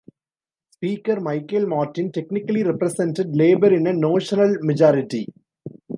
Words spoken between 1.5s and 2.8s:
Martin technically